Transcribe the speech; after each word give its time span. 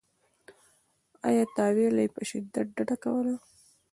له 1.35 1.43
تأویله 1.55 1.99
یې 2.05 2.13
په 2.15 2.21
شدت 2.29 2.67
ډډه 2.75 2.95
کوله. 3.03 3.35